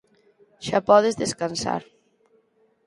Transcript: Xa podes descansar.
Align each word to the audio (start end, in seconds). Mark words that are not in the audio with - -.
Xa 0.67 0.79
podes 0.87 1.19
descansar. 1.23 1.81